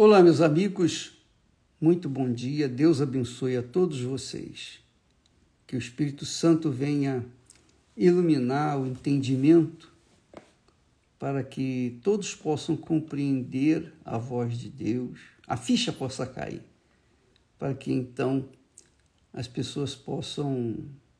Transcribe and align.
Olá, 0.00 0.22
meus 0.22 0.40
amigos, 0.40 1.10
muito 1.80 2.08
bom 2.08 2.32
dia, 2.32 2.68
Deus 2.68 3.00
abençoe 3.00 3.56
a 3.56 3.64
todos 3.64 4.00
vocês. 4.00 4.78
Que 5.66 5.74
o 5.74 5.78
Espírito 5.80 6.24
Santo 6.24 6.70
venha 6.70 7.26
iluminar 7.96 8.78
o 8.78 8.86
entendimento 8.86 9.92
para 11.18 11.42
que 11.42 11.98
todos 12.04 12.32
possam 12.32 12.76
compreender 12.76 13.92
a 14.04 14.16
voz 14.16 14.56
de 14.56 14.70
Deus, 14.70 15.18
a 15.48 15.56
ficha 15.56 15.92
possa 15.92 16.24
cair, 16.24 16.62
para 17.58 17.74
que 17.74 17.92
então 17.92 18.48
as 19.32 19.48
pessoas 19.48 19.96
possam 19.96 20.76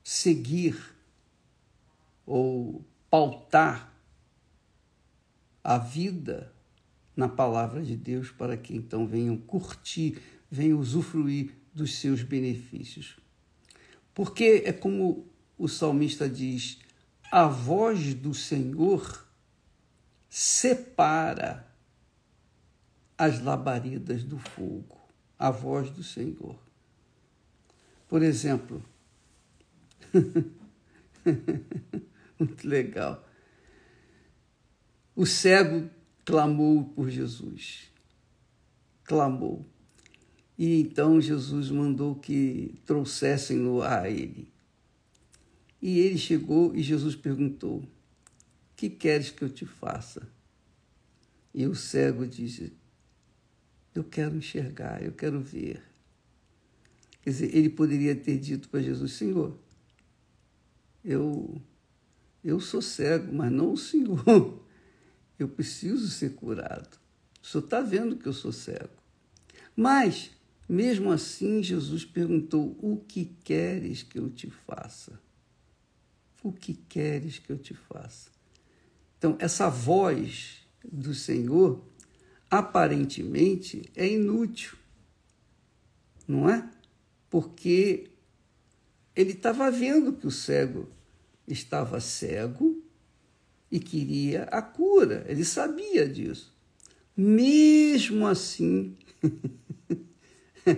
seguir 0.00 0.76
ou 2.24 2.84
pautar 3.10 3.92
a 5.64 5.76
vida 5.76 6.52
na 7.20 7.28
palavra 7.28 7.82
de 7.82 7.94
Deus 7.94 8.30
para 8.30 8.56
que 8.56 8.74
então 8.74 9.06
venham 9.06 9.36
curtir, 9.36 10.18
venham 10.50 10.78
usufruir 10.78 11.54
dos 11.74 11.96
seus 11.96 12.22
benefícios. 12.22 13.18
Porque 14.14 14.62
é 14.64 14.72
como 14.72 15.26
o 15.58 15.68
salmista 15.68 16.26
diz: 16.26 16.78
a 17.30 17.46
voz 17.46 18.14
do 18.14 18.32
Senhor 18.32 19.26
separa 20.30 21.70
as 23.18 23.42
labaredas 23.42 24.24
do 24.24 24.38
fogo, 24.38 24.98
a 25.38 25.50
voz 25.50 25.90
do 25.90 26.02
Senhor. 26.02 26.58
Por 28.08 28.22
exemplo, 28.22 28.82
muito 32.38 32.66
legal. 32.66 33.28
O 35.14 35.26
cego 35.26 35.99
clamou 36.30 36.84
por 36.84 37.10
Jesus. 37.10 37.90
Clamou. 39.02 39.66
E 40.56 40.80
então 40.80 41.20
Jesus 41.20 41.70
mandou 41.70 42.14
que 42.14 42.80
trouxessem-no 42.86 43.82
a 43.82 44.08
ele. 44.08 44.48
E 45.82 45.98
ele 45.98 46.16
chegou 46.16 46.72
e 46.76 46.82
Jesus 46.84 47.16
perguntou: 47.16 47.82
Que 48.76 48.88
queres 48.88 49.30
que 49.30 49.42
eu 49.42 49.48
te 49.48 49.66
faça? 49.66 50.28
E 51.52 51.66
o 51.66 51.74
cego 51.74 52.24
disse: 52.24 52.72
Eu 53.92 54.04
quero 54.04 54.36
enxergar, 54.36 55.02
eu 55.02 55.10
quero 55.10 55.40
ver. 55.40 55.82
Quer 57.22 57.30
dizer, 57.30 57.56
ele 57.56 57.70
poderia 57.70 58.14
ter 58.14 58.38
dito 58.38 58.68
para 58.68 58.80
Jesus: 58.80 59.14
Senhor, 59.14 59.58
eu, 61.04 61.60
eu 62.44 62.60
sou 62.60 62.80
cego, 62.80 63.32
mas 63.32 63.50
não 63.50 63.72
o 63.72 63.76
Senhor. 63.76 64.22
Eu 65.42 65.48
preciso 65.48 66.08
ser 66.08 66.34
curado. 66.34 66.98
O 67.42 67.46
senhor 67.46 67.64
está 67.64 67.80
vendo 67.80 68.16
que 68.16 68.26
eu 68.26 68.32
sou 68.32 68.52
cego. 68.52 68.90
Mas, 69.74 70.30
mesmo 70.68 71.10
assim, 71.10 71.62
Jesus 71.62 72.04
perguntou: 72.04 72.76
O 72.82 72.98
que 72.98 73.24
queres 73.42 74.02
que 74.02 74.18
eu 74.18 74.28
te 74.28 74.50
faça? 74.50 75.18
O 76.42 76.52
que 76.52 76.74
queres 76.74 77.38
que 77.38 77.50
eu 77.50 77.56
te 77.56 77.72
faça? 77.72 78.30
Então, 79.16 79.36
essa 79.38 79.68
voz 79.68 80.58
do 80.84 81.14
Senhor 81.14 81.82
aparentemente 82.50 83.82
é 83.94 84.08
inútil, 84.08 84.76
não 86.26 86.48
é? 86.48 86.68
Porque 87.28 88.10
ele 89.14 89.32
estava 89.32 89.70
vendo 89.70 90.12
que 90.12 90.26
o 90.26 90.30
cego 90.30 90.88
estava 91.46 92.00
cego 92.00 92.79
e 93.70 93.78
queria 93.78 94.44
a 94.44 94.60
cura. 94.60 95.24
Ele 95.28 95.44
sabia 95.44 96.08
disso. 96.08 96.52
Mesmo 97.16 98.26
assim, 98.26 98.96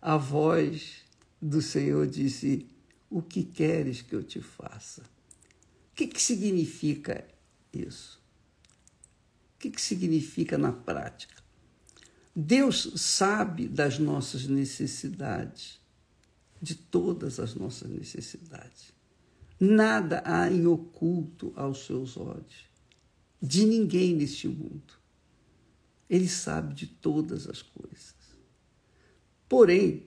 a 0.00 0.16
voz 0.16 1.02
do 1.40 1.62
Senhor 1.62 2.06
disse: 2.06 2.66
O 3.08 3.22
que 3.22 3.42
queres 3.44 4.02
que 4.02 4.14
eu 4.14 4.22
te 4.22 4.40
faça? 4.40 5.02
O 5.02 5.94
que, 5.94 6.06
que 6.06 6.20
significa 6.20 7.26
isso? 7.72 8.20
O 9.54 9.58
que, 9.60 9.70
que 9.70 9.80
significa 9.80 10.58
na 10.58 10.72
prática? 10.72 11.34
Deus 12.34 12.90
sabe 12.96 13.68
das 13.68 13.98
nossas 13.98 14.46
necessidades, 14.46 15.80
de 16.60 16.74
todas 16.74 17.38
as 17.38 17.54
nossas 17.54 17.88
necessidades. 17.88 18.92
Nada 19.64 20.22
há 20.26 20.50
em 20.50 20.66
oculto 20.66 21.54
aos 21.56 21.86
seus 21.86 22.18
olhos, 22.18 22.68
de 23.40 23.64
ninguém 23.64 24.14
neste 24.14 24.46
mundo. 24.46 24.92
Ele 26.08 26.28
sabe 26.28 26.74
de 26.74 26.86
todas 26.86 27.48
as 27.48 27.62
coisas. 27.62 28.14
Porém, 29.48 30.06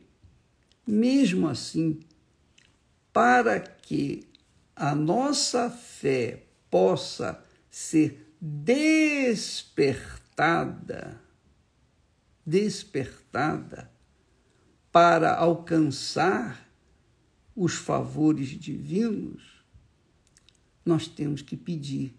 mesmo 0.86 1.48
assim, 1.48 2.00
para 3.12 3.60
que 3.60 4.28
a 4.76 4.94
nossa 4.94 5.72
fé 5.72 6.44
possa 6.70 7.44
ser 7.68 8.32
despertada, 8.40 9.60
despertada 12.46 13.92
para 14.92 15.36
alcançar 15.36 16.67
os 17.58 17.74
favores 17.74 18.50
divinos, 18.50 19.42
nós 20.86 21.08
temos 21.08 21.42
que 21.42 21.58
pedir. 21.58 22.16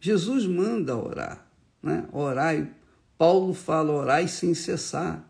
Jesus 0.00 0.46
manda 0.46 0.96
orar, 0.96 1.48
né? 1.80 2.08
orai. 2.12 2.74
Paulo 3.16 3.54
fala 3.54 3.92
orai 3.92 4.26
sem 4.26 4.52
cessar. 4.52 5.24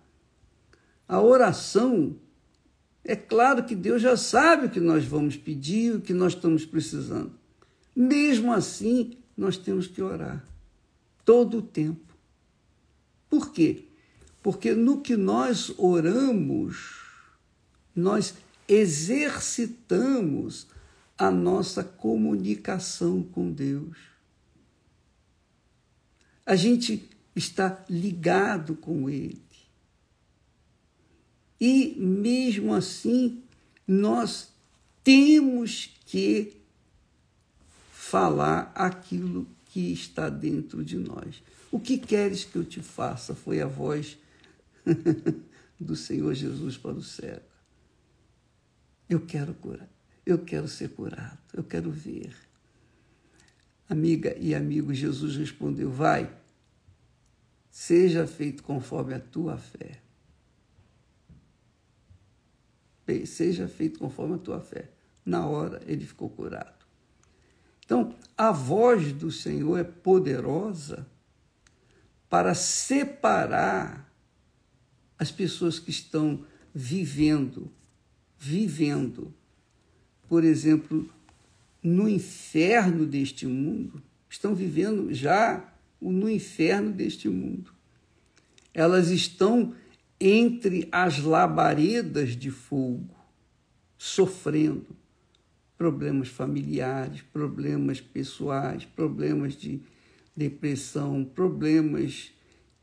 A 1.07 1.21
oração, 1.21 2.17
é 3.05 3.15
claro 3.15 3.65
que 3.65 3.77
Deus 3.77 4.01
já 4.01 4.17
sabe 4.17 4.67
o 4.67 4.71
que 4.71 4.81
nós 4.81 5.05
vamos 5.05 5.37
pedir, 5.37 5.97
o 5.97 6.01
que 6.01 6.15
nós 6.15 6.33
estamos 6.33 6.65
precisando. 6.65 7.33
Mesmo 7.95 8.51
assim, 8.51 9.19
nós 9.37 9.59
temos 9.59 9.87
que 9.87 10.01
orar 10.01 10.43
todo 11.23 11.59
o 11.59 11.63
tempo. 11.63 12.15
Por 13.29 13.53
quê? 13.53 13.85
Porque 14.43 14.75
no 14.75 15.03
que 15.03 15.17
nós 15.17 15.71
oramos, 15.77 17.05
nós 17.95 18.35
exercitamos 18.69 20.67
a 21.17 21.31
nossa 21.31 21.85
comunicação 21.85 23.23
com 23.23 23.53
Deus. 23.53 23.97
A 26.45 26.57
gente 26.57 27.09
está 27.35 27.85
ligado 27.89 28.75
com 28.77 29.09
Ele. 29.09 29.43
E, 31.61 31.95
mesmo 31.99 32.75
assim, 32.75 33.43
nós 33.87 34.49
temos 35.03 35.91
que 36.05 36.57
falar 37.93 38.73
aquilo 38.75 39.47
que 39.67 39.93
está 39.93 40.29
dentro 40.29 40.85
de 40.85 40.97
nós. 40.97 41.43
O 41.71 41.81
que 41.81 41.99
queres 41.99 42.45
que 42.45 42.57
eu 42.57 42.65
te 42.65 42.81
faça? 42.81 43.35
Foi 43.35 43.61
a 43.61 43.67
voz 43.67 44.19
do 45.81 45.97
Senhor 45.97 46.35
Jesus 46.35 46.77
para 46.77 46.93
o 46.93 47.03
cego. 47.03 47.54
Eu 49.09 49.21
quero 49.27 49.55
curar. 49.55 49.89
Eu 50.25 50.39
quero 50.39 50.67
ser 50.67 50.91
curado. 50.91 51.39
Eu 51.53 51.63
quero 51.63 51.91
ver. 51.91 52.35
Amiga 53.89 54.37
e 54.39 54.55
amigo, 54.55 54.95
Jesus 54.95 55.37
respondeu: 55.37 55.91
Vai, 55.91 56.35
seja 57.71 58.27
feito 58.27 58.63
conforme 58.63 59.15
a 59.15 59.21
tua 59.21 59.59
fé. 59.59 60.01
Seja 63.27 63.69
feito 63.69 63.99
conforme 63.99 64.37
a 64.37 64.39
tua 64.39 64.61
fé. 64.61 64.91
Na 65.25 65.47
hora 65.47 65.83
ele 65.87 66.07
ficou 66.07 66.31
curado. 66.31 66.85
Então, 67.85 68.17
a 68.37 68.51
voz 68.51 69.13
do 69.13 69.31
Senhor 69.31 69.79
é 69.79 69.85
poderosa 69.85 71.07
para 72.31 72.55
separar 72.55 74.11
as 75.19 75.31
pessoas 75.31 75.79
que 75.79 75.91
estão 75.91 76.45
vivendo 76.75 77.71
vivendo, 78.45 79.33
por 80.29 80.45
exemplo, 80.45 81.09
no 81.83 82.07
inferno 82.07 83.07
deste 83.07 83.47
mundo, 83.47 84.03
estão 84.29 84.55
vivendo 84.55 85.13
já 85.15 85.73
no 86.01 86.29
inferno 86.29 86.93
deste 86.93 87.29
mundo. 87.29 87.73
Elas 88.75 89.09
estão 89.09 89.75
entre 90.21 90.87
as 90.93 91.21
labaredas 91.21 92.37
de 92.37 92.51
fogo, 92.51 93.15
sofrendo 93.97 94.87
problemas 95.79 96.29
familiares, 96.29 97.23
problemas 97.23 98.01
pessoais, 98.01 98.85
problemas 98.85 99.55
de 99.55 99.81
depressão, 100.37 101.25
problemas 101.25 102.31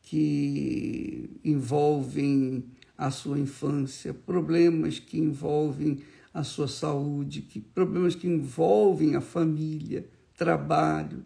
que 0.01 1.29
envolvem 1.43 2.63
a 3.01 3.09
sua 3.09 3.39
infância, 3.39 4.13
problemas 4.13 4.99
que 4.99 5.17
envolvem 5.17 6.03
a 6.31 6.43
sua 6.43 6.67
saúde, 6.67 7.41
que, 7.41 7.59
problemas 7.59 8.13
que 8.13 8.27
envolvem 8.27 9.15
a 9.15 9.21
família, 9.21 10.07
trabalho, 10.37 11.25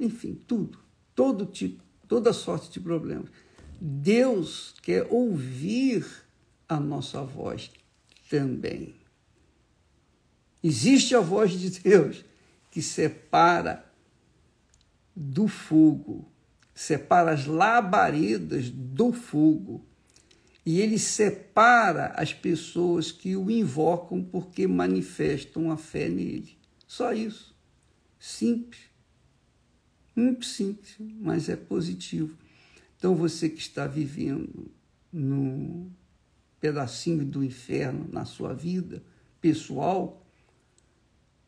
enfim, 0.00 0.34
tudo, 0.34 0.80
todo 1.14 1.46
tipo, 1.46 1.84
toda 2.08 2.32
sorte 2.32 2.72
de 2.72 2.80
problemas. 2.80 3.30
Deus 3.80 4.74
quer 4.82 5.06
ouvir 5.12 6.04
a 6.68 6.80
nossa 6.80 7.22
voz 7.22 7.70
também. 8.28 8.96
Existe 10.60 11.14
a 11.14 11.20
voz 11.20 11.52
de 11.52 11.70
Deus 11.70 12.24
que 12.68 12.82
separa 12.82 13.88
do 15.14 15.46
fogo, 15.46 16.28
separa 16.74 17.30
as 17.30 17.46
labaredas 17.46 18.70
do 18.70 19.12
fogo. 19.12 19.86
E 20.64 20.80
ele 20.80 20.98
separa 20.98 22.08
as 22.16 22.32
pessoas 22.32 23.10
que 23.10 23.36
o 23.36 23.50
invocam 23.50 24.22
porque 24.22 24.66
manifestam 24.66 25.70
a 25.70 25.76
fé 25.76 26.08
nele. 26.08 26.56
Só 26.86 27.12
isso. 27.12 27.54
Simples. 28.18 28.80
Muito 30.14 30.44
simples, 30.46 30.96
mas 31.20 31.48
é 31.48 31.56
positivo. 31.56 32.36
Então 32.96 33.16
você 33.16 33.48
que 33.48 33.60
está 33.60 33.86
vivendo 33.86 34.70
no 35.12 35.90
pedacinho 36.60 37.24
do 37.24 37.42
inferno 37.42 38.08
na 38.12 38.24
sua 38.24 38.54
vida 38.54 39.02
pessoal, 39.40 40.24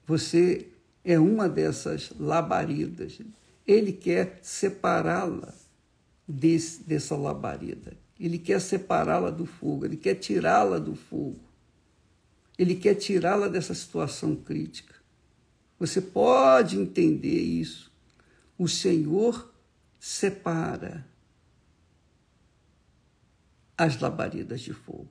você 0.05 0.69
é 1.05 1.19
uma 1.19 1.49
dessas 1.49 2.10
labaredas. 2.19 3.20
Ele 3.67 3.93
quer 3.93 4.40
separá-la 4.43 5.55
dessa 6.26 7.17
labareda. 7.17 7.96
Ele 8.19 8.38
quer 8.38 8.61
separá-la 8.61 9.31
do 9.31 9.44
fogo, 9.44 9.84
ele 9.84 9.96
quer 9.96 10.14
tirá-la 10.14 10.78
do 10.78 10.94
fogo. 10.94 11.40
Ele 12.56 12.76
quer 12.76 12.94
tirá-la 12.94 13.49
dessa 13.49 13.75
situação 13.75 14.37
crítica. 14.37 14.94
Você 15.78 16.00
pode 16.00 16.78
entender 16.78 17.40
isso. 17.40 17.93
O 18.56 18.69
Senhor 18.69 19.52
separa 19.99 21.05
as 23.76 24.00
labaredas 24.00 24.60
de 24.60 24.72
fogo. 24.72 25.10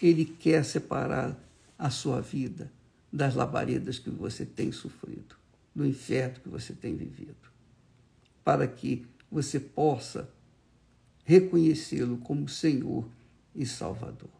Ele 0.00 0.24
quer 0.24 0.64
separar 0.64 1.38
a 1.78 1.90
sua 1.90 2.22
vida 2.22 2.72
das 3.12 3.34
labaredas 3.34 3.98
que 3.98 4.08
você 4.08 4.46
tem 4.46 4.72
sofrido, 4.72 5.36
do 5.74 5.84
inferno 5.84 6.40
que 6.40 6.48
você 6.48 6.72
tem 6.72 6.96
vivido, 6.96 7.36
para 8.42 8.66
que 8.66 9.06
você 9.30 9.60
possa 9.60 10.28
reconhecê-lo 11.30 12.18
como 12.18 12.48
Senhor 12.48 13.08
e 13.54 13.64
Salvador. 13.64 14.32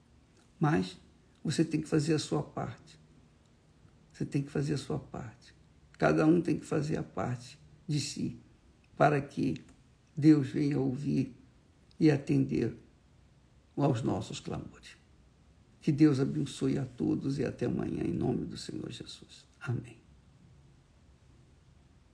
Mas 0.58 0.98
você 1.44 1.64
tem 1.64 1.80
que 1.80 1.86
fazer 1.86 2.14
a 2.14 2.18
sua 2.18 2.42
parte. 2.42 2.98
Você 4.12 4.26
tem 4.26 4.42
que 4.42 4.50
fazer 4.50 4.74
a 4.74 4.76
sua 4.76 4.98
parte. 4.98 5.54
Cada 5.96 6.26
um 6.26 6.40
tem 6.40 6.58
que 6.58 6.66
fazer 6.66 6.96
a 6.96 7.02
parte 7.04 7.56
de 7.86 8.00
si, 8.00 8.36
para 8.96 9.20
que 9.20 9.62
Deus 10.16 10.48
venha 10.48 10.80
ouvir 10.80 11.32
e 11.98 12.10
atender 12.10 12.76
aos 13.76 14.02
nossos 14.02 14.40
clamores. 14.40 14.96
Que 15.80 15.92
Deus 15.92 16.18
abençoe 16.18 16.76
a 16.76 16.84
todos 16.84 17.38
e 17.38 17.44
até 17.44 17.66
amanhã, 17.66 18.02
em 18.02 18.12
nome 18.12 18.44
do 18.44 18.56
Senhor 18.56 18.90
Jesus. 18.90 19.46
Amém. 19.60 19.96